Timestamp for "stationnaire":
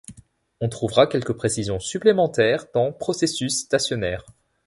3.59-4.25